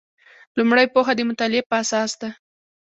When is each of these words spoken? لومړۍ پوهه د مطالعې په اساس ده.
لومړۍ 0.57 0.85
پوهه 0.93 1.13
د 1.15 1.19
مطالعې 1.29 1.61
په 1.69 1.75
اساس 1.81 2.11
ده. 2.21 2.29